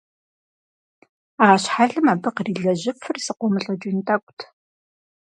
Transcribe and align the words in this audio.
А 1.45 1.45
щхьэлым 1.61 2.07
абы 2.13 2.29
кърилэжьыфыр 2.35 3.17
зыкъуэмылӀыкӀын 3.25 3.97
тӀэкӀут. 4.07 4.39